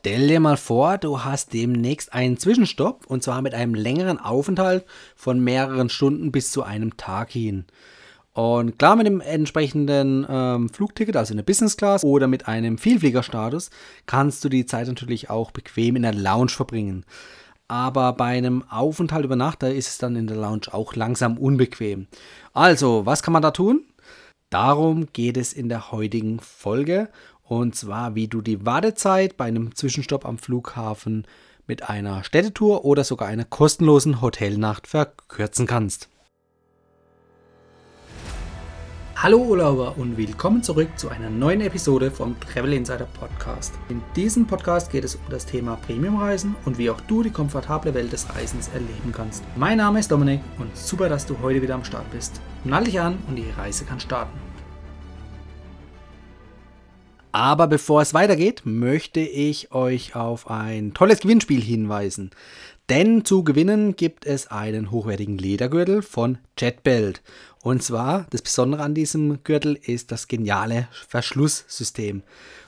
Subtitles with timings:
[0.00, 4.84] Stell dir mal vor, du hast demnächst einen Zwischenstopp und zwar mit einem längeren Aufenthalt
[5.16, 7.64] von mehreren Stunden bis zu einem Tag hin.
[8.32, 12.78] Und klar, mit dem entsprechenden ähm, Flugticket, also in der Business Class oder mit einem
[12.78, 13.70] Vielfliegerstatus,
[14.06, 17.04] kannst du die Zeit natürlich auch bequem in der Lounge verbringen.
[17.66, 21.36] Aber bei einem Aufenthalt über Nacht, da ist es dann in der Lounge auch langsam
[21.36, 22.06] unbequem.
[22.54, 23.82] Also, was kann man da tun?
[24.50, 27.10] Darum geht es in der heutigen Folge
[27.48, 31.26] und zwar, wie du die Wartezeit bei einem Zwischenstopp am Flughafen
[31.66, 36.08] mit einer Städtetour oder sogar einer kostenlosen Hotelnacht verkürzen kannst.
[39.16, 43.74] Hallo Urlauber und willkommen zurück zu einer neuen Episode vom Travel Insider Podcast.
[43.88, 47.94] In diesem Podcast geht es um das Thema Premiumreisen und wie auch du die komfortable
[47.94, 49.42] Welt des Reisens erleben kannst.
[49.56, 52.40] Mein Name ist Dominik und super, dass du heute wieder am Start bist.
[52.62, 54.47] Nall dich an und die Reise kann starten.
[57.38, 62.32] Aber bevor es weitergeht, möchte ich euch auf ein tolles Gewinnspiel hinweisen.
[62.88, 67.22] Denn zu gewinnen gibt es einen hochwertigen Ledergürtel von Jetbelt.
[67.62, 72.24] Und zwar, das Besondere an diesem Gürtel ist das geniale Verschlusssystem.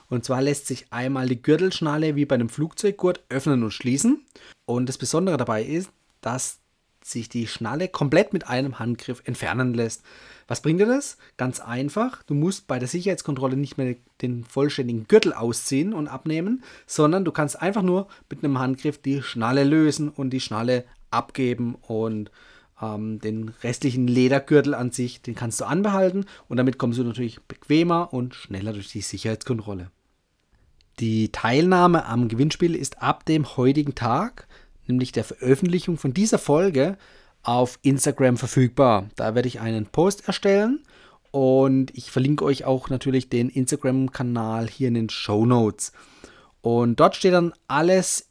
[0.07, 4.25] Und zwar lässt sich einmal die Gürtelschnalle wie bei einem Flugzeuggurt öffnen und schließen.
[4.65, 5.89] Und das Besondere dabei ist,
[6.21, 6.60] dass
[7.03, 10.03] sich die Schnalle komplett mit einem Handgriff entfernen lässt.
[10.47, 11.17] Was bringt dir das?
[11.37, 12.23] Ganz einfach.
[12.23, 17.31] Du musst bei der Sicherheitskontrolle nicht mehr den vollständigen Gürtel ausziehen und abnehmen, sondern du
[17.31, 22.31] kannst einfach nur mit einem Handgriff die Schnalle lösen und die Schnalle abgeben und
[22.81, 27.41] ähm, den restlichen Ledergürtel an sich, den kannst du anbehalten und damit kommst du natürlich
[27.41, 29.91] bequemer und schneller durch die Sicherheitskontrolle.
[30.99, 34.47] Die Teilnahme am Gewinnspiel ist ab dem heutigen Tag,
[34.91, 36.97] nämlich der Veröffentlichung von dieser Folge,
[37.43, 39.09] auf Instagram verfügbar.
[39.15, 40.83] Da werde ich einen Post erstellen
[41.31, 45.91] und ich verlinke euch auch natürlich den Instagram-Kanal hier in den Show Notes.
[46.61, 48.27] Und dort steht dann alles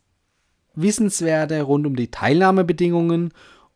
[0.75, 3.33] Wissenswerte rund um die Teilnahmebedingungen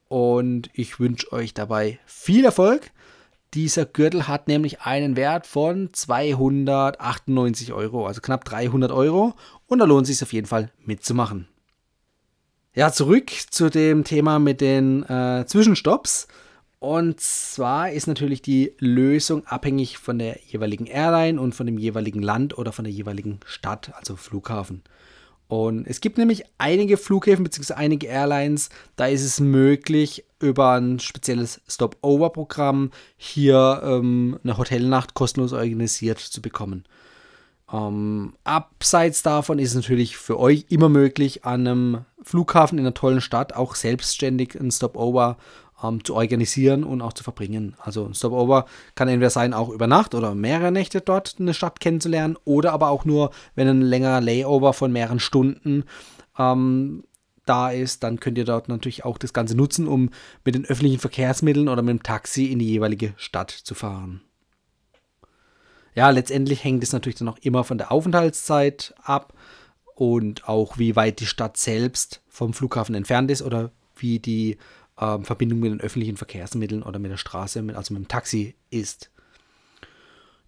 [0.08, 2.92] und ich wünsche euch dabei viel Erfolg.
[3.54, 9.34] Dieser Gürtel hat nämlich einen Wert von 298 Euro, also knapp 300 Euro
[9.66, 11.48] und da lohnt es sich auf jeden Fall mitzumachen.
[12.76, 16.26] Ja, zurück zu dem Thema mit den äh, Zwischenstopps.
[16.80, 22.20] Und zwar ist natürlich die Lösung abhängig von der jeweiligen Airline und von dem jeweiligen
[22.20, 24.82] Land oder von der jeweiligen Stadt, also Flughafen.
[25.46, 27.74] Und es gibt nämlich einige Flughäfen bzw.
[27.74, 35.52] einige Airlines, da ist es möglich, über ein spezielles Stop-Over-Programm hier ähm, eine Hotelnacht kostenlos
[35.52, 36.84] organisiert zu bekommen.
[37.72, 42.94] Ähm, abseits davon ist es natürlich für euch immer möglich, an einem Flughafen in einer
[42.94, 45.36] tollen Stadt auch selbstständig ein Stopover
[45.82, 47.76] ähm, zu organisieren und auch zu verbringen.
[47.80, 51.80] Also ein Stopover kann entweder sein, auch über Nacht oder mehrere Nächte dort eine Stadt
[51.80, 55.84] kennenzulernen oder aber auch nur, wenn ein längerer Layover von mehreren Stunden
[56.38, 57.04] ähm,
[57.46, 60.10] da ist, dann könnt ihr dort natürlich auch das Ganze nutzen, um
[60.44, 64.22] mit den öffentlichen Verkehrsmitteln oder mit dem Taxi in die jeweilige Stadt zu fahren.
[65.94, 69.32] Ja, letztendlich hängt es natürlich dann auch immer von der Aufenthaltszeit ab
[69.94, 74.58] und auch wie weit die Stadt selbst vom Flughafen entfernt ist oder wie die
[75.00, 78.54] ähm, Verbindung mit den öffentlichen Verkehrsmitteln oder mit der Straße, mit, also mit dem Taxi
[78.70, 79.10] ist.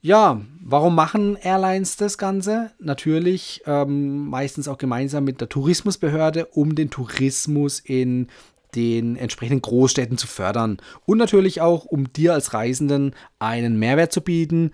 [0.03, 2.71] Ja, warum machen Airlines das Ganze?
[2.79, 8.29] Natürlich ähm, meistens auch gemeinsam mit der Tourismusbehörde, um den Tourismus in
[8.75, 14.21] den entsprechenden Großstädten zu fördern und natürlich auch, um dir als Reisenden einen Mehrwert zu
[14.21, 14.73] bieten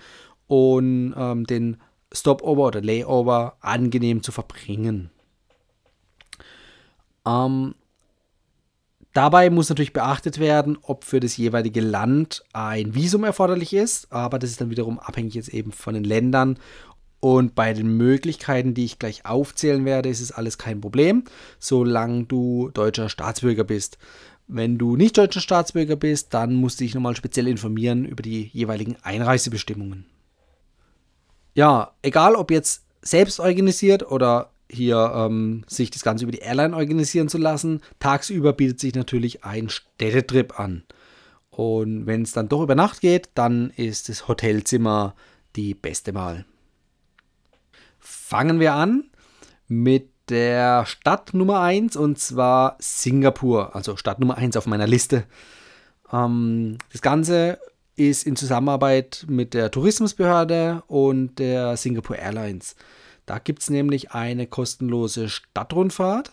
[0.49, 1.79] und ähm, den
[2.13, 5.11] Stopover oder Layover angenehm zu verbringen.
[7.27, 7.75] Ähm,
[9.13, 14.39] dabei muss natürlich beachtet werden, ob für das jeweilige Land ein Visum erforderlich ist, aber
[14.39, 16.59] das ist dann wiederum abhängig jetzt eben von den Ländern.
[17.21, 21.23] Und bei den Möglichkeiten, die ich gleich aufzählen werde, ist es alles kein Problem,
[21.61, 23.97] solange du deutscher Staatsbürger bist.
[24.49, 28.51] Wenn du nicht deutscher Staatsbürger bist, dann musst du dich nochmal speziell informieren über die
[28.53, 30.12] jeweiligen Einreisebestimmungen
[31.55, 36.75] ja, egal ob jetzt selbst organisiert oder hier ähm, sich das Ganze über die Airline
[36.75, 40.85] organisieren zu lassen, tagsüber bietet sich natürlich ein Städtetrip an.
[41.51, 45.15] Und wenn es dann doch über Nacht geht, dann ist das Hotelzimmer
[45.55, 46.47] die beste Wahl.
[47.99, 49.11] Fangen wir an
[49.69, 55.25] mit der Stadt Nummer 1 und zwar Singapur, also Stadt Nummer 1 auf meiner Liste.
[56.11, 57.59] Ähm, das Ganze
[57.97, 62.77] ist in Zusammenarbeit mit der Tourismusbehörde und der Singapore Airlines.
[63.27, 66.33] Da gibt es nämlich eine kostenlose Stadtrundfahrt,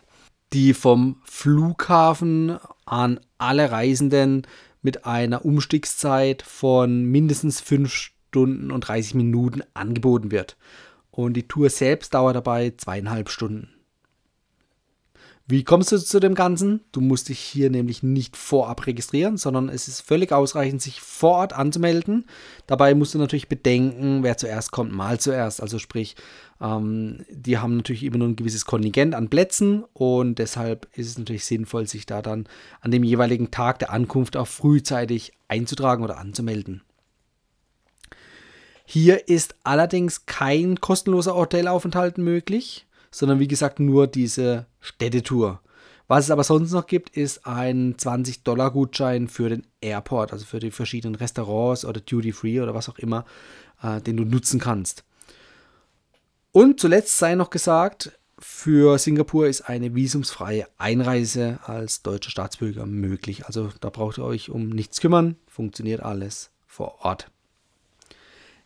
[0.54, 4.48] die vom Flughafen an alle Reisenden
[4.82, 10.58] mit einer Umstiegszeit von mindestens 5 Stunden und 30 Minuten angeboten wird.
[11.12, 13.79] und die Tour selbst dauert dabei zweieinhalb Stunden.
[15.52, 16.82] Wie kommst du zu dem Ganzen?
[16.92, 21.38] Du musst dich hier nämlich nicht vorab registrieren, sondern es ist völlig ausreichend, sich vor
[21.38, 22.28] Ort anzumelden.
[22.68, 25.60] Dabei musst du natürlich bedenken, wer zuerst kommt, mal zuerst.
[25.60, 26.16] Also sprich,
[26.62, 31.18] ähm, die haben natürlich immer nur ein gewisses Kontingent an Plätzen und deshalb ist es
[31.18, 32.48] natürlich sinnvoll, sich da dann
[32.82, 36.84] an dem jeweiligen Tag der Ankunft auch frühzeitig einzutragen oder anzumelden.
[38.86, 45.62] Hier ist allerdings kein kostenloser Hotelaufenthalt möglich sondern wie gesagt nur diese Städtetour.
[46.08, 50.72] Was es aber sonst noch gibt, ist ein 20-Dollar-Gutschein für den Airport, also für die
[50.72, 53.26] verschiedenen Restaurants oder Duty Free oder was auch immer,
[53.84, 55.04] äh, den du nutzen kannst.
[56.52, 63.46] Und zuletzt sei noch gesagt, für Singapur ist eine visumsfreie Einreise als deutscher Staatsbürger möglich.
[63.46, 67.30] Also da braucht ihr euch um nichts kümmern, funktioniert alles vor Ort.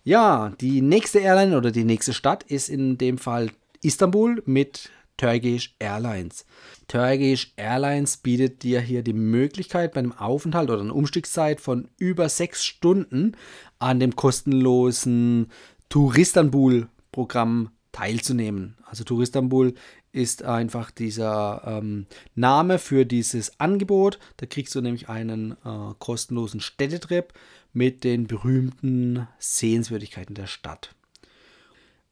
[0.06, 3.50] Ja, die nächste Airline oder die nächste Stadt ist in dem Fall
[3.84, 6.46] Istanbul mit Turkish Airlines.
[6.88, 12.30] Turkish Airlines bietet dir hier die Möglichkeit, bei einem Aufenthalt oder einer Umstiegszeit von über
[12.30, 13.36] sechs Stunden
[13.80, 15.52] an dem kostenlosen
[15.90, 18.78] Touristanbul-Programm teilzunehmen.
[18.86, 19.76] Also Touristanbul
[20.12, 24.20] ist einfach dieser ähm, Name für dieses Angebot.
[24.38, 27.34] Da kriegst du nämlich einen äh, kostenlosen Städtetrip
[27.74, 30.96] mit den berühmten Sehenswürdigkeiten der Stadt.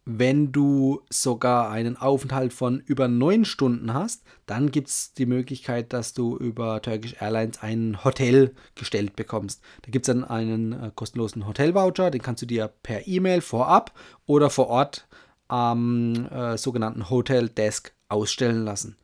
[0.06, 5.94] Wenn du sogar einen Aufenthalt von über neun Stunden hast, dann gibt es die Möglichkeit,
[5.94, 9.62] dass du über Turkish Airlines ein Hotel gestellt bekommst.
[9.84, 13.94] Da gibt es dann einen äh, kostenlosen Hotelvoucher, den kannst du dir per E-Mail vorab
[14.26, 15.08] oder vor Ort
[15.48, 18.98] am äh, sogenannten Hotel Desk ausstellen lassen.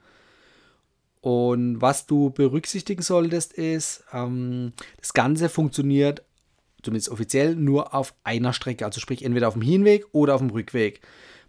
[1.22, 6.24] Und was du berücksichtigen solltest, ist, ähm, das Ganze funktioniert
[6.84, 8.86] zumindest offiziell, nur auf einer Strecke.
[8.86, 11.02] Also sprich entweder auf dem Hinweg oder auf dem Rückweg.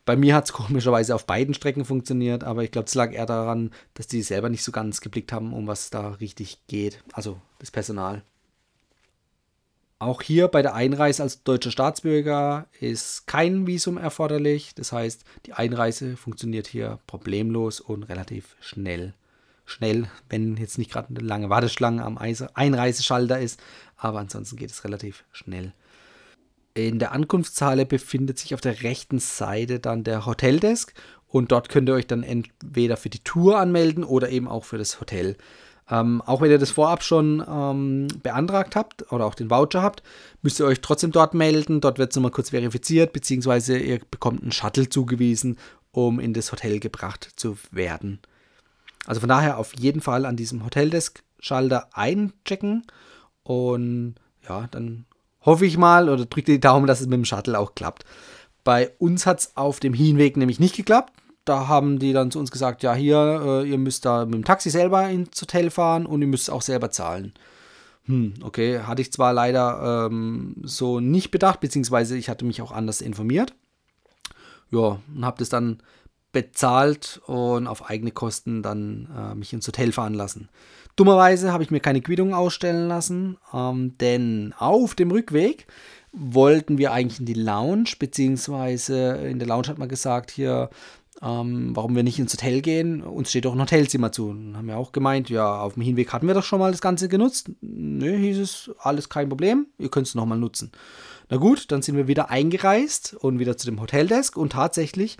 [0.05, 3.27] Bei mir hat es komischerweise auf beiden Strecken funktioniert, aber ich glaube, es lag eher
[3.27, 7.03] daran, dass die selber nicht so ganz geblickt haben, um was da richtig geht.
[7.13, 8.23] Also das Personal.
[10.01, 14.75] Auch hier bei der Einreise als deutscher Staatsbürger ist kein Visum erforderlich.
[14.77, 19.15] Das heißt, die Einreise funktioniert hier problemlos und relativ schnell
[19.69, 23.61] schnell, wenn jetzt nicht gerade eine lange Warteschlange am Einreiseschalter ist,
[23.99, 25.73] aber ansonsten geht es relativ schnell.
[26.75, 30.95] In der Ankunftshalle befindet sich auf der rechten Seite dann der Hoteldesk
[31.27, 34.79] und dort könnt ihr euch dann entweder für die Tour anmelden oder eben auch für
[34.79, 35.37] das Hotel.
[35.91, 40.03] Ähm, auch wenn ihr das vorab schon ähm, beantragt habt oder auch den Voucher habt,
[40.43, 41.81] müsst ihr euch trotzdem dort melden.
[41.81, 45.59] Dort wird es nochmal kurz verifiziert, beziehungsweise ihr bekommt einen Shuttle zugewiesen,
[45.91, 48.21] um in das Hotel gebracht zu werden.
[49.07, 52.85] Also von daher auf jeden Fall an diesem Hoteldesk-Schalter einchecken
[53.49, 54.17] und
[54.47, 55.07] ja, dann
[55.41, 58.05] hoffe ich mal oder drücke die Daumen, dass es mit dem Shuttle auch klappt.
[58.63, 61.15] Bei uns hat es auf dem Hinweg nämlich nicht geklappt.
[61.47, 64.45] Da haben die dann zu uns gesagt, ja hier, äh, ihr müsst da mit dem
[64.45, 67.33] Taxi selber ins Hotel fahren und ihr müsst auch selber zahlen.
[68.05, 72.73] Hm, okay, hatte ich zwar leider ähm, so nicht bedacht, beziehungsweise ich hatte mich auch
[72.73, 73.55] anders informiert.
[74.71, 75.79] Ja, und habe das dann
[76.33, 80.51] bezahlt und auf eigene Kosten dann äh, mich ins Hotel fahren lassen.
[80.99, 85.69] Dummerweise habe ich mir keine Quittung ausstellen lassen, ähm, denn auf dem Rückweg
[86.11, 90.71] wollten wir eigentlich in die Lounge, beziehungsweise in der Lounge hat man gesagt, hier,
[91.23, 94.31] ähm, warum wir nicht ins Hotel gehen, uns steht doch ein Hotelzimmer zu.
[94.31, 96.81] Und haben wir auch gemeint, ja, auf dem Hinweg hatten wir doch schon mal das
[96.81, 97.49] Ganze genutzt.
[97.61, 100.73] Nö, hieß es, alles kein Problem, ihr könnt es nochmal nutzen.
[101.29, 105.17] Na gut, dann sind wir wieder eingereist und wieder zu dem Hoteldesk und tatsächlich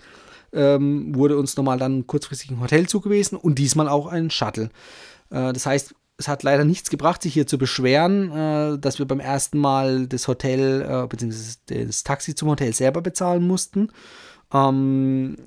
[0.51, 4.71] ähm, wurde uns nochmal dann kurzfristig ein Hotel zugewiesen und diesmal auch ein Shuttle.
[5.29, 9.07] Äh, das heißt, es hat leider nichts gebracht, sich hier zu beschweren, äh, dass wir
[9.07, 11.85] beim ersten Mal das Hotel äh, bzw.
[11.85, 13.89] das Taxi zum Hotel selber bezahlen mussten.
[14.53, 15.37] Ähm,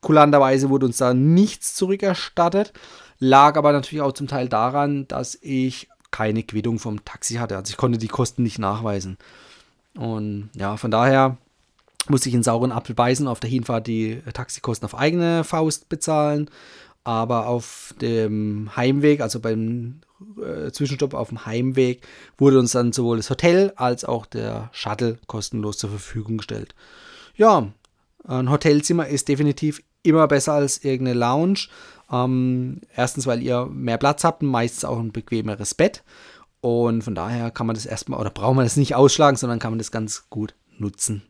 [0.00, 2.72] kulanterweise wurde uns da nichts zurückerstattet,
[3.18, 7.56] lag aber natürlich auch zum Teil daran, dass ich keine Quittung vom Taxi hatte.
[7.56, 9.18] Also ich konnte die Kosten nicht nachweisen.
[9.94, 11.36] Und ja, von daher
[12.08, 16.48] musste ich in sauren Apfel beißen, auf der Hinfahrt die Taxikosten auf eigene Faust bezahlen.
[17.04, 20.00] Aber auf dem Heimweg, also beim
[20.42, 25.18] äh, Zwischenstopp auf dem Heimweg, wurde uns dann sowohl das Hotel als auch der Shuttle
[25.26, 26.74] kostenlos zur Verfügung gestellt.
[27.34, 27.72] Ja,
[28.24, 31.68] ein Hotelzimmer ist definitiv immer besser als irgendeine Lounge.
[32.10, 36.02] Ähm, erstens, weil ihr mehr Platz habt und meistens auch ein bequemeres Bett.
[36.60, 39.72] Und von daher kann man das erstmal, oder braucht man das nicht ausschlagen, sondern kann
[39.72, 41.22] man das ganz gut nutzen.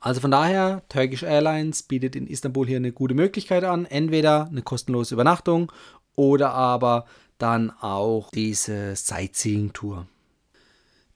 [0.00, 3.84] Also von daher, Turkish Airlines bietet in Istanbul hier eine gute Möglichkeit an.
[3.84, 5.72] Entweder eine kostenlose Übernachtung
[6.14, 7.06] oder aber
[7.38, 10.06] dann auch diese Sightseeing-Tour.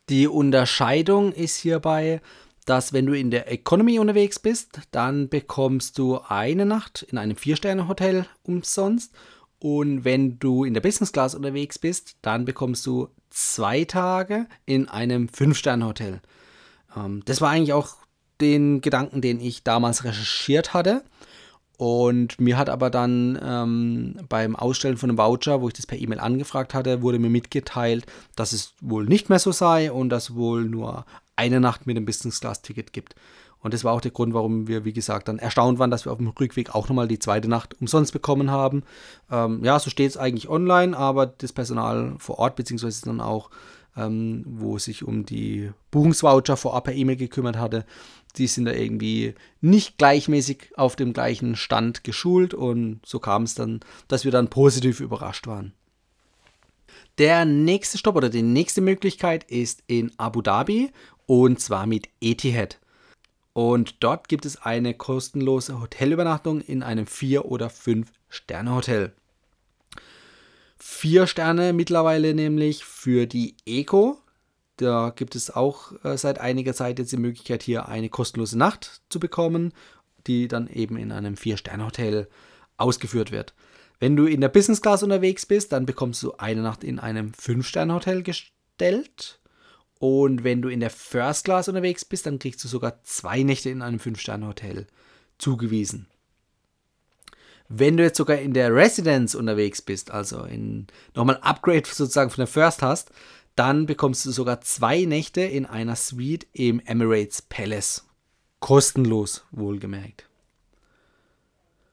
[0.08, 2.20] Die Unterscheidung ist hierbei,
[2.64, 7.36] dass wenn du in der Economy unterwegs bist, dann bekommst du eine Nacht in einem
[7.36, 9.12] Vier-Sterne-Hotel umsonst.
[9.58, 14.88] Und wenn du in der Business Class unterwegs bist, dann bekommst du zwei Tage in
[14.88, 16.20] einem Fünf-Sterne-Hotel.
[16.96, 17.96] Ähm, das war eigentlich auch
[18.42, 21.02] den Gedanken, den ich damals recherchiert hatte.
[21.78, 25.98] Und mir hat aber dann ähm, beim Ausstellen von einem Voucher, wo ich das per
[25.98, 28.06] E-Mail angefragt hatte, wurde mir mitgeteilt,
[28.36, 32.04] dass es wohl nicht mehr so sei und dass wohl nur eine Nacht mit dem
[32.04, 33.16] Business Class Ticket gibt.
[33.62, 36.12] Und das war auch der Grund, warum wir, wie gesagt, dann erstaunt waren, dass wir
[36.12, 38.82] auf dem Rückweg auch nochmal die zweite Nacht umsonst bekommen haben.
[39.30, 43.50] Ähm, ja, so steht es eigentlich online, aber das Personal vor Ort, beziehungsweise dann auch,
[43.96, 47.84] ähm, wo sich um die Buchungsvoucher vorab per E-Mail gekümmert hatte,
[48.36, 53.54] die sind da irgendwie nicht gleichmäßig auf dem gleichen Stand geschult und so kam es
[53.54, 55.72] dann, dass wir dann positiv überrascht waren.
[57.18, 60.90] Der nächste Stopp oder die nächste Möglichkeit ist in Abu Dhabi
[61.26, 62.78] und zwar mit Etihad.
[63.52, 69.12] Und dort gibt es eine kostenlose Hotelübernachtung in einem 4- oder 5-Sterne-Hotel.
[70.78, 74.18] Vier Sterne mittlerweile nämlich für die Eco.
[74.76, 79.02] Da gibt es auch äh, seit einiger Zeit jetzt die Möglichkeit, hier eine kostenlose Nacht
[79.10, 79.72] zu bekommen,
[80.26, 82.28] die dann eben in einem 4-Sterne-Hotel
[82.76, 83.54] ausgeführt wird.
[84.00, 87.32] Wenn du in der Business Class unterwegs bist, dann bekommst du eine Nacht in einem
[87.32, 89.38] 5-Sterne-Hotel gestellt.
[90.00, 93.70] Und wenn du in der First Class unterwegs bist, dann kriegst du sogar zwei Nächte
[93.70, 94.88] in einem 5-Sterne-Hotel
[95.38, 96.08] zugewiesen.
[97.68, 102.42] Wenn du jetzt sogar in der Residence unterwegs bist, also in nochmal Upgrade sozusagen von
[102.42, 103.12] der First hast,
[103.56, 108.06] dann bekommst du sogar zwei Nächte in einer Suite im Emirates Palace.
[108.60, 110.28] Kostenlos, wohlgemerkt.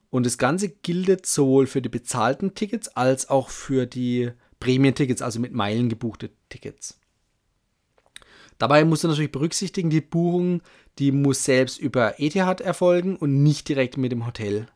[0.10, 5.40] Und das Ganze gilt sowohl für die bezahlten Tickets als auch für die Prämientickets, also
[5.40, 7.00] mit Meilen gebuchte Tickets.
[8.58, 10.62] Dabei musst du natürlich berücksichtigen, die Buchung,
[10.98, 14.68] die muss selbst über Etihad erfolgen und nicht direkt mit dem Hotel.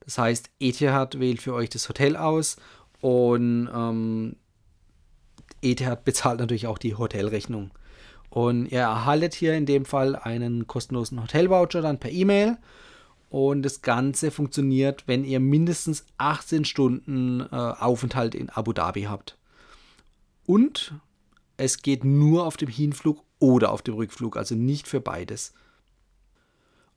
[0.00, 2.56] Das heißt, Etihad wählt für euch das Hotel aus
[3.00, 4.36] und ähm,
[5.64, 7.70] Etihad bezahlt natürlich auch die Hotelrechnung.
[8.30, 12.58] Und ihr erhaltet hier in dem Fall einen kostenlosen Hotelvoucher dann per E-Mail.
[13.30, 19.36] Und das Ganze funktioniert, wenn ihr mindestens 18 Stunden äh, Aufenthalt in Abu Dhabi habt.
[20.46, 20.94] Und
[21.56, 25.52] es geht nur auf dem Hinflug oder auf dem Rückflug, also nicht für beides.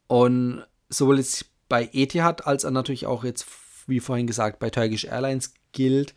[0.07, 3.45] Und sowohl jetzt bei Etihad als auch natürlich auch jetzt,
[3.87, 6.13] wie vorhin gesagt, bei Turkish Airlines gilt,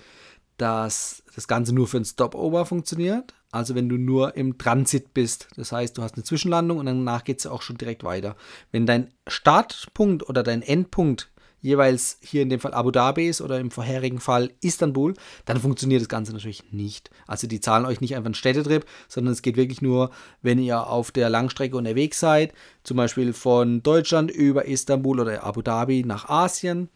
[0.60, 3.34] dass das Ganze nur für ein Stopover funktioniert.
[3.52, 5.48] Also wenn du nur im Transit bist.
[5.56, 8.36] Das heißt, du hast eine Zwischenlandung und danach geht es auch schon direkt weiter.
[8.70, 13.58] Wenn dein Startpunkt oder dein Endpunkt jeweils hier in dem Fall Abu Dhabi ist oder
[13.58, 15.14] im vorherigen Fall Istanbul,
[15.44, 17.10] dann funktioniert das Ganze natürlich nicht.
[17.26, 20.10] Also die zahlen euch nicht einfach einen Städtetrip, sondern es geht wirklich nur,
[20.42, 22.52] wenn ihr auf der Langstrecke unterwegs seid,
[22.82, 26.88] zum Beispiel von Deutschland über Istanbul oder Abu Dhabi nach Asien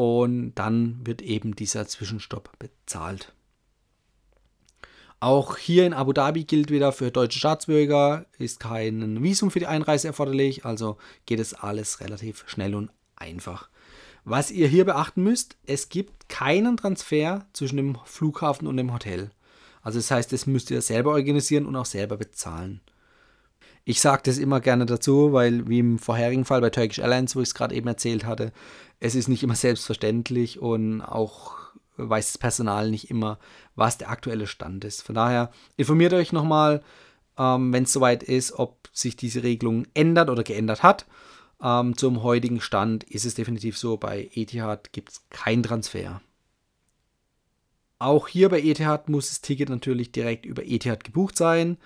[0.00, 3.34] und dann wird eben dieser Zwischenstopp bezahlt.
[5.20, 9.66] Auch hier in Abu Dhabi gilt wieder für deutsche Staatsbürger, ist kein Visum für die
[9.66, 13.68] Einreise erforderlich, also geht es alles relativ schnell und einfach.
[14.24, 19.30] Was ihr hier beachten müsst, es gibt keinen Transfer zwischen dem Flughafen und dem Hotel.
[19.82, 22.80] Also das heißt, das müsst ihr selber organisieren und auch selber bezahlen.
[23.84, 27.40] Ich sage das immer gerne dazu, weil wie im vorherigen Fall bei Turkish Airlines, wo
[27.40, 28.52] ich es gerade eben erzählt hatte,
[29.00, 31.56] es ist nicht immer selbstverständlich und auch
[31.96, 33.38] weiß das Personal nicht immer,
[33.74, 35.02] was der aktuelle Stand ist.
[35.02, 36.82] Von daher informiert euch nochmal,
[37.38, 41.06] ähm, wenn es soweit ist, ob sich diese Regelung ändert oder geändert hat.
[41.62, 46.20] Ähm, zum heutigen Stand ist es definitiv so, bei Etihad gibt es keinen Transfer.
[47.98, 51.76] Auch hier bei Etihad muss das Ticket natürlich direkt über Etihad gebucht sein.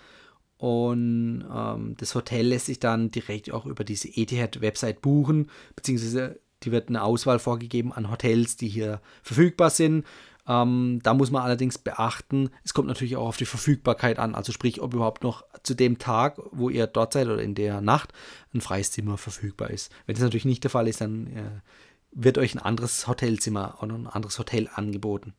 [0.64, 6.72] Und ähm, das Hotel lässt sich dann direkt auch über diese Etihad-Website buchen, beziehungsweise die
[6.72, 10.06] wird eine Auswahl vorgegeben an Hotels, die hier verfügbar sind.
[10.48, 14.52] Ähm, da muss man allerdings beachten, es kommt natürlich auch auf die Verfügbarkeit an, also
[14.52, 18.14] sprich, ob überhaupt noch zu dem Tag, wo ihr dort seid oder in der Nacht,
[18.54, 19.92] ein freies Zimmer verfügbar ist.
[20.06, 21.60] Wenn das natürlich nicht der Fall ist, dann äh,
[22.10, 25.34] wird euch ein anderes Hotelzimmer oder ein anderes Hotel angeboten.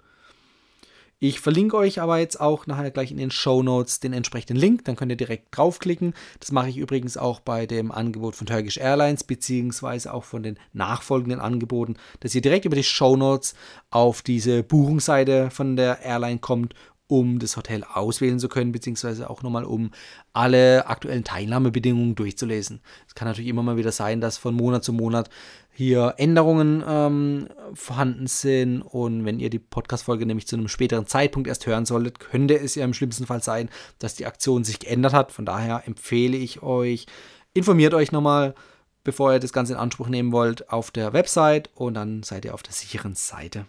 [1.28, 4.86] Ich verlinke euch aber jetzt auch nachher gleich in den Show Notes den entsprechenden Link,
[4.86, 6.14] dann könnt ihr direkt draufklicken.
[6.40, 10.60] Das mache ich übrigens auch bei dem Angebot von Turkish Airlines, beziehungsweise auch von den
[10.74, 13.56] nachfolgenden Angeboten, dass ihr direkt über die Show Notes
[13.90, 16.76] auf diese Buchungsseite von der Airline kommt
[17.08, 19.92] um das Hotel auswählen zu können, beziehungsweise auch nochmal um
[20.34, 22.82] alle aktuellen Teilnahmebedingungen durchzulesen.
[23.08, 25.30] Es kann natürlich immer mal wieder sein, dass von Monat zu Monat
[25.72, 31.48] hier Änderungen ähm, vorhanden sind und wenn ihr die Podcast-Folge nämlich zu einem späteren Zeitpunkt
[31.48, 33.70] erst hören solltet, könnte es ja im schlimmsten Fall sein,
[34.00, 35.32] dass die Aktion sich geändert hat.
[35.32, 37.06] Von daher empfehle ich euch,
[37.54, 38.56] informiert euch nochmal,
[39.04, 42.54] bevor ihr das Ganze in Anspruch nehmen wollt, auf der Website und dann seid ihr
[42.54, 43.66] auf der sicheren Seite.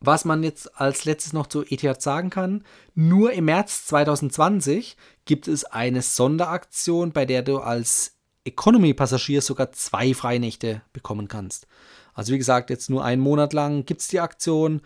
[0.00, 2.64] Was man jetzt als letztes noch zu ETH sagen kann,
[2.94, 10.14] nur im März 2020 gibt es eine Sonderaktion, bei der du als Economy-Passagier sogar zwei
[10.14, 11.66] Freinächte bekommen kannst.
[12.14, 14.80] Also wie gesagt, jetzt nur einen Monat lang gibt es die Aktion.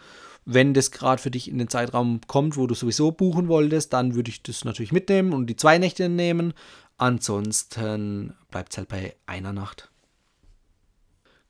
[0.44, 4.14] Wenn das gerade für dich in den Zeitraum kommt, wo du sowieso buchen wolltest, dann
[4.14, 6.52] würde ich das natürlich mitnehmen und die zwei Nächte nehmen.
[6.98, 9.90] Ansonsten bleibt es halt bei einer Nacht.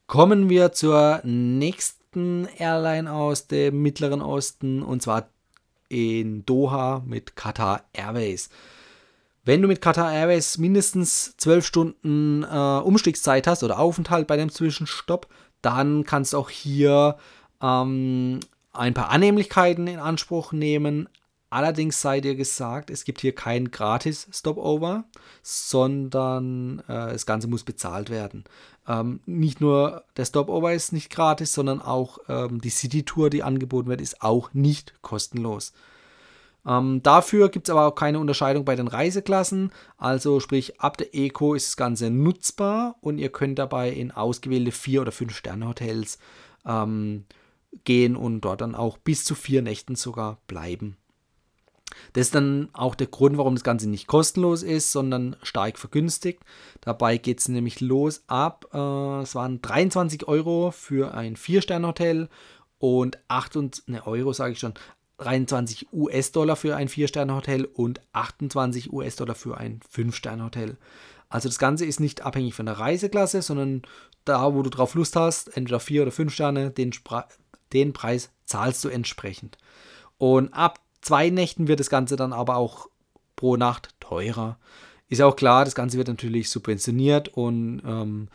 [0.06, 2.03] Kommen wir zur nächsten
[2.59, 5.28] Airline aus dem Mittleren Osten und zwar
[5.88, 8.50] in Doha mit Qatar Airways.
[9.44, 14.50] Wenn du mit Qatar Airways mindestens 12 Stunden äh, Umstiegszeit hast oder Aufenthalt bei dem
[14.50, 15.28] Zwischenstopp,
[15.61, 17.16] dann kannst du auch hier
[17.62, 18.40] ähm,
[18.73, 21.09] ein paar Annehmlichkeiten in Anspruch nehmen.
[21.54, 25.04] Allerdings sei dir gesagt, es gibt hier kein gratis Stopover,
[25.40, 28.42] sondern äh, das Ganze muss bezahlt werden.
[28.88, 33.88] Ähm, nicht nur der Stopover ist nicht gratis, sondern auch ähm, die City-Tour, die angeboten
[33.88, 35.73] wird, ist auch nicht kostenlos.
[36.66, 39.70] Ähm, dafür gibt es aber auch keine Unterscheidung bei den Reiseklassen.
[39.96, 44.73] Also sprich, ab der Eco ist das Ganze nutzbar und ihr könnt dabei in ausgewählte
[44.73, 46.18] 4- oder 5-Sterne-Hotels
[46.66, 47.26] ähm,
[47.84, 50.96] gehen und dort dann auch bis zu vier Nächten sogar bleiben.
[52.13, 56.43] Das ist dann auch der Grund, warum das Ganze nicht kostenlos ist, sondern stark vergünstigt.
[56.81, 62.29] Dabei geht es nämlich los ab, äh, es waren 23 Euro für ein 4-Sterne-Hotel
[62.79, 64.75] und 8 ne, Euro, sage ich schon,
[65.19, 70.77] 23 US-Dollar für ein 4-Sterne-Hotel und 28 US-Dollar für ein 5-Sterne-Hotel.
[71.29, 73.83] Also das Ganze ist nicht abhängig von der Reiseklasse, sondern
[74.25, 76.93] da, wo du drauf Lust hast, entweder 4 oder 5 Sterne, den,
[77.73, 79.59] den Preis zahlst du entsprechend.
[80.19, 82.88] Und ab zwei Nächten wird das Ganze dann aber auch
[83.37, 84.58] pro Nacht teurer.
[85.08, 88.28] Ist auch klar, das Ganze wird natürlich subventioniert und ähm,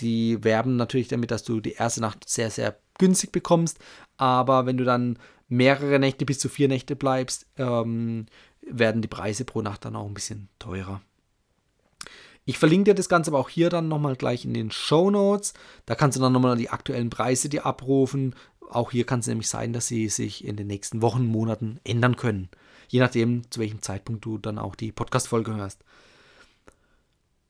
[0.00, 3.78] die werben natürlich damit, dass du die erste Nacht sehr, sehr günstig bekommst.
[4.16, 8.26] Aber wenn du dann mehrere Nächte bis zu vier Nächte bleibst, ähm,
[8.60, 11.00] werden die Preise pro Nacht dann auch ein bisschen teurer.
[12.46, 15.54] Ich verlinke dir das Ganze aber auch hier dann nochmal gleich in den Show Notes.
[15.86, 18.34] Da kannst du dann nochmal die aktuellen Preise dir abrufen.
[18.70, 22.16] Auch hier kann es nämlich sein, dass sie sich in den nächsten Wochen, Monaten ändern
[22.16, 22.48] können.
[22.88, 25.80] Je nachdem, zu welchem Zeitpunkt du dann auch die Podcast-Folge hörst.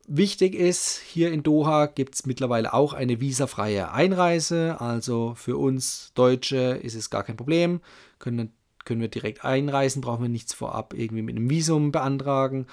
[0.06, 4.80] Wichtig ist, hier in Doha gibt es mittlerweile auch eine visafreie Einreise.
[4.80, 7.80] Also für uns Deutsche ist es gar kein Problem.
[8.18, 8.52] Können,
[8.84, 12.66] können wir direkt einreisen, brauchen wir nichts vorab irgendwie mit einem Visum beantragen.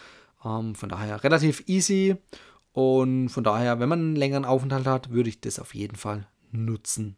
[0.44, 2.16] Ähm, von daher relativ easy.
[2.74, 6.28] Und von daher, wenn man einen längeren Aufenthalt hat, würde ich das auf jeden Fall
[6.52, 7.18] nutzen.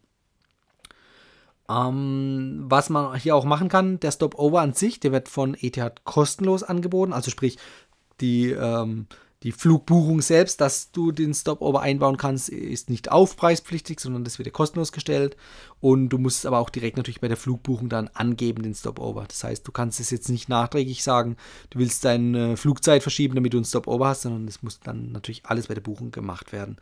[1.70, 6.04] Ähm, was man hier auch machen kann, der Stopover an sich, der wird von Etihad
[6.04, 7.14] kostenlos angeboten.
[7.14, 7.58] Also sprich,
[8.20, 9.08] die ähm,
[9.44, 14.48] die Flugbuchung selbst, dass du den Stopover einbauen kannst, ist nicht aufpreispflichtig, sondern das wird
[14.48, 15.36] dir kostenlos gestellt.
[15.82, 19.26] Und du musst es aber auch direkt natürlich bei der Flugbuchung dann angeben, den Stopover.
[19.28, 21.36] Das heißt, du kannst es jetzt nicht nachträglich sagen,
[21.72, 25.46] du willst deine Flugzeit verschieben, damit du einen Stopover hast, sondern es muss dann natürlich
[25.46, 26.78] alles bei der Buchung gemacht werden.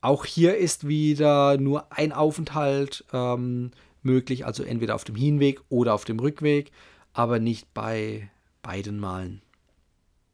[0.00, 3.70] Auch hier ist wieder nur ein Aufenthalt ähm,
[4.02, 6.70] möglich, also entweder auf dem Hinweg oder auf dem Rückweg,
[7.12, 8.30] aber nicht bei
[8.62, 9.42] beiden Malen.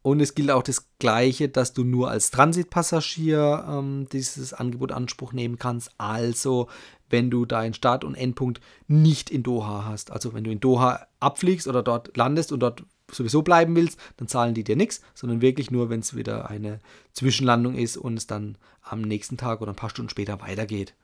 [0.03, 5.33] Und es gilt auch das Gleiche, dass du nur als Transitpassagier ähm, dieses Angebot Anspruch
[5.33, 5.93] nehmen kannst.
[5.97, 6.69] Also,
[7.09, 10.11] wenn du deinen Start- und Endpunkt nicht in Doha hast.
[10.11, 14.27] Also, wenn du in Doha abfliegst oder dort landest und dort sowieso bleiben willst, dann
[14.27, 16.81] zahlen die dir nichts, sondern wirklich nur, wenn es wieder eine
[17.13, 20.95] Zwischenlandung ist und es dann am nächsten Tag oder ein paar Stunden später weitergeht.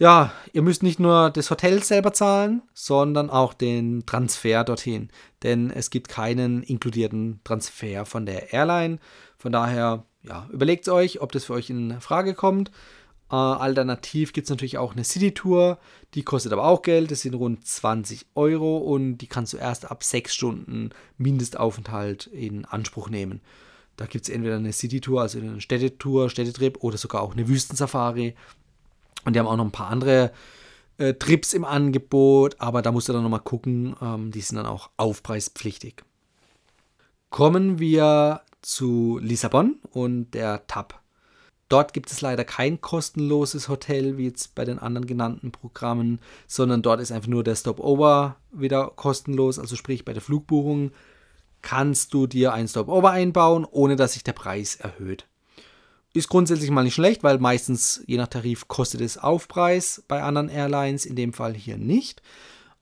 [0.00, 5.08] Ja, ihr müsst nicht nur das Hotel selber zahlen, sondern auch den Transfer dorthin.
[5.42, 9.00] Denn es gibt keinen inkludierten Transfer von der Airline.
[9.38, 12.70] Von daher, ja, überlegt euch, ob das für euch in Frage kommt.
[13.30, 15.78] Äh, alternativ gibt es natürlich auch eine City-Tour,
[16.14, 19.90] die kostet aber auch Geld, das sind rund 20 Euro und die kannst du erst
[19.90, 23.40] ab 6 Stunden Mindestaufenthalt in Anspruch nehmen.
[23.96, 28.34] Da gibt es entweder eine City-Tour, also eine Städtetour, Städtetrip oder sogar auch eine Wüstensafari.
[29.24, 30.32] Und die haben auch noch ein paar andere
[30.98, 34.66] äh, Trips im Angebot, aber da musst du dann nochmal gucken, ähm, die sind dann
[34.66, 36.02] auch aufpreispflichtig.
[37.30, 41.00] Kommen wir zu Lissabon und der TAP.
[41.68, 46.80] Dort gibt es leider kein kostenloses Hotel, wie jetzt bei den anderen genannten Programmen, sondern
[46.80, 49.58] dort ist einfach nur der Stopover wieder kostenlos.
[49.58, 50.92] Also sprich, bei der Flugbuchung
[51.60, 55.26] kannst du dir ein Stopover einbauen, ohne dass sich der Preis erhöht
[56.18, 60.48] Ist grundsätzlich mal nicht schlecht, weil meistens je nach Tarif kostet es Aufpreis bei anderen
[60.48, 62.22] Airlines, in dem Fall hier nicht.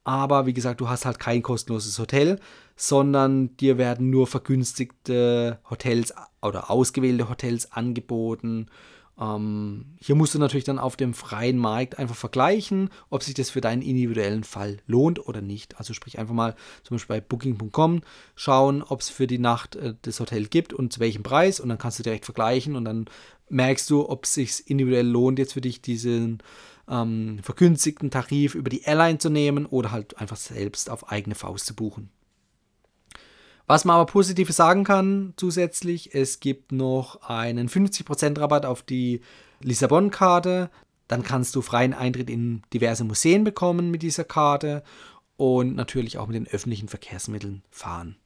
[0.04, 2.40] Aber wie gesagt, du hast halt kein kostenloses Hotel,
[2.76, 8.70] sondern dir werden nur vergünstigte Hotels oder ausgewählte Hotels angeboten
[9.18, 13.50] ähm, hier musst du natürlich dann auf dem freien Markt einfach vergleichen, ob sich das
[13.50, 15.78] für deinen individuellen Fall lohnt oder nicht.
[15.78, 18.02] Also sprich einfach mal zum Beispiel bei booking.com
[18.34, 21.68] schauen, ob es für die Nacht äh, das Hotel gibt und zu welchem Preis und
[21.70, 23.06] dann kannst du direkt vergleichen und dann
[23.48, 26.42] merkst du, ob es sich individuell lohnt, jetzt für dich diesen
[26.88, 31.66] ähm, vergünstigten Tarif über die Airline zu nehmen oder halt einfach selbst auf eigene Faust
[31.66, 32.10] zu buchen.
[33.66, 39.20] Was man aber positiv sagen kann zusätzlich, es gibt noch einen 50% Rabatt auf die
[39.60, 40.70] Lissabon-Karte.
[41.08, 44.82] Dann kannst du freien Eintritt in diverse Museen bekommen mit dieser Karte
[45.36, 48.16] und natürlich auch mit den öffentlichen Verkehrsmitteln fahren.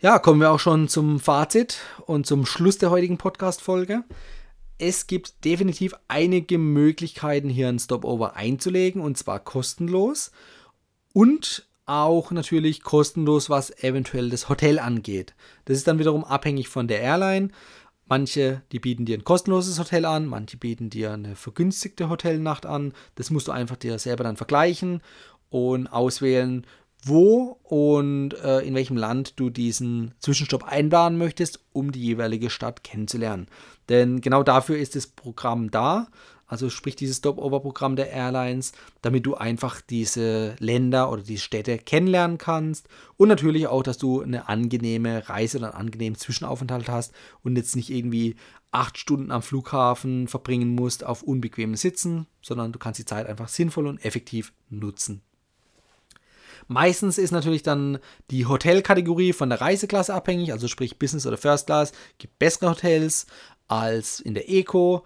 [0.00, 4.04] Ja, kommen wir auch schon zum Fazit und zum Schluss der heutigen Podcast-Folge.
[4.76, 10.30] Es gibt definitiv einige Möglichkeiten, hier ein Stopover einzulegen und zwar kostenlos.
[11.12, 15.34] Und auch natürlich kostenlos, was eventuell das Hotel angeht.
[15.64, 17.48] Das ist dann wiederum abhängig von der Airline.
[18.06, 22.92] Manche, die bieten dir ein kostenloses Hotel an, manche bieten dir eine vergünstigte Hotelnacht an.
[23.14, 25.00] Das musst du einfach dir selber dann vergleichen
[25.48, 26.66] und auswählen,
[27.02, 32.82] wo und äh, in welchem Land du diesen Zwischenstopp einplanen möchtest, um die jeweilige Stadt
[32.82, 33.46] kennenzulernen.
[33.88, 36.08] Denn genau dafür ist das Programm da
[36.46, 42.38] also sprich dieses Stopover-Programm der Airlines, damit du einfach diese Länder oder die Städte kennenlernen
[42.38, 42.88] kannst.
[43.16, 47.76] Und natürlich auch, dass du eine angenehme Reise oder einen angenehmen Zwischenaufenthalt hast und jetzt
[47.76, 48.36] nicht irgendwie
[48.70, 53.48] acht Stunden am Flughafen verbringen musst auf unbequemen Sitzen, sondern du kannst die Zeit einfach
[53.48, 55.22] sinnvoll und effektiv nutzen.
[56.66, 57.98] Meistens ist natürlich dann
[58.30, 61.92] die Hotelkategorie von der Reiseklasse abhängig, also sprich Business oder First Class.
[62.18, 63.26] Gibt bessere Hotels
[63.68, 65.04] als in der Eco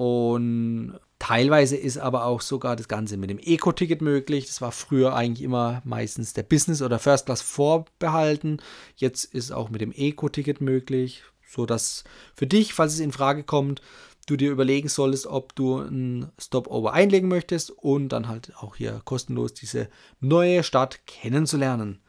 [0.00, 4.46] und teilweise ist aber auch sogar das Ganze mit dem Eco-Ticket möglich.
[4.46, 8.62] Das war früher eigentlich immer meistens der Business- oder First Class vorbehalten.
[8.96, 13.82] Jetzt ist auch mit dem Eco-Ticket möglich, sodass für dich, falls es in Frage kommt,
[14.24, 19.02] du dir überlegen solltest, ob du ein Stopover einlegen möchtest und dann halt auch hier
[19.04, 22.00] kostenlos diese neue Stadt kennenzulernen.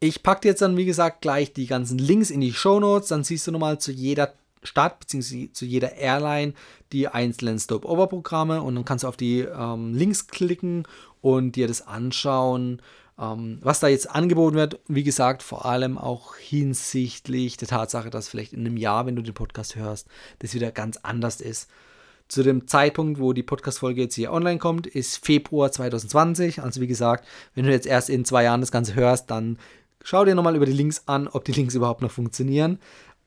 [0.00, 3.10] Ich packe jetzt dann, wie gesagt, gleich die ganzen Links in die Show Notes.
[3.10, 5.50] Dann siehst du nochmal zu jeder Stadt bzw.
[5.52, 6.54] zu jeder Airline
[6.92, 10.86] die einzelnen Stopover-Programme und dann kannst du auf die ähm, Links klicken
[11.20, 12.82] und dir das anschauen,
[13.18, 14.80] ähm, was da jetzt angeboten wird.
[14.88, 19.22] Wie gesagt, vor allem auch hinsichtlich der Tatsache, dass vielleicht in einem Jahr, wenn du
[19.22, 20.08] den Podcast hörst,
[20.40, 21.68] das wieder ganz anders ist.
[22.28, 26.62] Zu dem Zeitpunkt, wo die Podcast-Folge jetzt hier online kommt, ist Februar 2020.
[26.62, 29.58] Also wie gesagt, wenn du jetzt erst in zwei Jahren das Ganze hörst, dann
[30.02, 32.78] schau dir nochmal über die Links an, ob die Links überhaupt noch funktionieren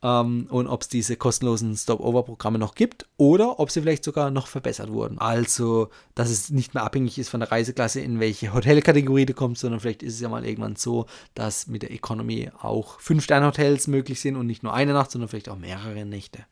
[0.04, 4.48] ähm, und ob es diese kostenlosen Stop-Over-Programme noch gibt oder ob sie vielleicht sogar noch
[4.48, 5.18] verbessert wurden.
[5.18, 9.62] Also, dass es nicht mehr abhängig ist von der Reiseklasse, in welche Hotelkategorie du kommst,
[9.62, 14.20] sondern vielleicht ist es ja mal irgendwann so, dass mit der Economy auch 5-Sterne-Hotels möglich
[14.20, 16.46] sind und nicht nur eine Nacht, sondern vielleicht auch mehrere Nächte.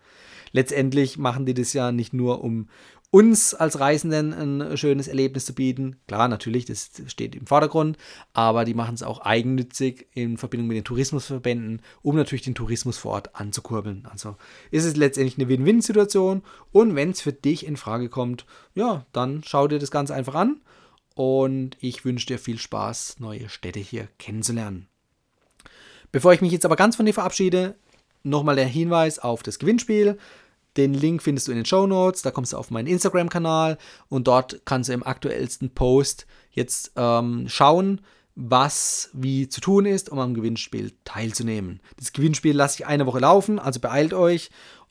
[0.53, 2.67] Letztendlich machen die das ja nicht nur, um
[3.11, 5.97] uns als Reisenden ein schönes Erlebnis zu bieten.
[6.07, 7.97] Klar, natürlich, das steht im Vordergrund,
[8.31, 12.97] aber die machen es auch eigennützig in Verbindung mit den Tourismusverbänden, um natürlich den Tourismus
[12.97, 14.07] vor Ort anzukurbeln.
[14.09, 14.37] Also
[14.71, 18.45] ist es letztendlich eine Win-Win-Situation und wenn es für dich in Frage kommt,
[18.75, 20.61] ja, dann schau dir das Ganze einfach an
[21.13, 24.87] und ich wünsche dir viel Spaß, neue Städte hier kennenzulernen.
[26.13, 27.75] Bevor ich mich jetzt aber ganz von dir verabschiede,
[28.23, 30.17] nochmal der Hinweis auf das Gewinnspiel.
[30.77, 32.21] Den Link findest du in den Show Notes.
[32.21, 33.77] Da kommst du auf meinen Instagram-Kanal
[34.09, 38.01] und dort kannst du im aktuellsten Post jetzt ähm, schauen,
[38.35, 41.81] was wie zu tun ist, um am Gewinnspiel teilzunehmen.
[41.97, 44.49] Das Gewinnspiel lasse ich eine Woche laufen, also beeilt euch.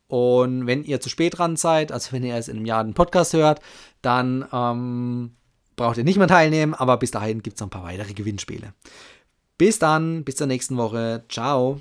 [0.08, 2.94] Und wenn ihr zu spät dran seid, also wenn ihr erst in einem Jahr den
[2.94, 3.60] Podcast hört,
[4.02, 5.36] dann ähm,
[5.76, 8.74] braucht ihr nicht mehr teilnehmen, aber bis dahin gibt es noch ein paar weitere Gewinnspiele.
[9.56, 11.24] Bis dann, bis zur nächsten Woche.
[11.28, 11.80] Ciao.